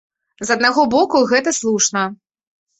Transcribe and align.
З 0.49 0.55
аднаго 0.55 0.85
боку, 0.95 1.23
гэта 1.35 1.55
слушна. 1.61 2.11